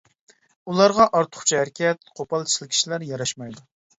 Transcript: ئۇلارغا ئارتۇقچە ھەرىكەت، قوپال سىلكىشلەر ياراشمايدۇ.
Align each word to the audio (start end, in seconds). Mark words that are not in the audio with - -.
ئۇلارغا 0.71 1.05
ئارتۇقچە 1.19 1.59
ھەرىكەت، 1.59 2.09
قوپال 2.21 2.47
سىلكىشلەر 2.53 3.07
ياراشمايدۇ. 3.13 3.65